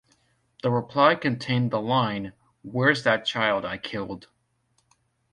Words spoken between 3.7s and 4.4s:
killed?